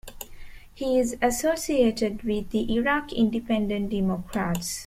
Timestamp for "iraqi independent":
2.73-3.91